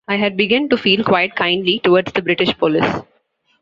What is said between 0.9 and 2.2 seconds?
quite kindly towards